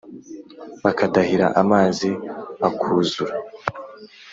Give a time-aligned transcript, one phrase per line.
[0.83, 2.09] bakadáhira amazi
[2.67, 3.35] akúzura